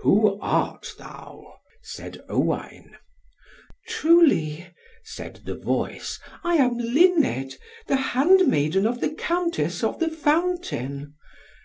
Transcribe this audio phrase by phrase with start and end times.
[0.00, 2.96] "Who art thou?" said Owain.
[3.86, 10.10] "Truly," said the voice, "I am Luned, the hand maiden of the Countess of the
[10.10, 11.14] Fountain."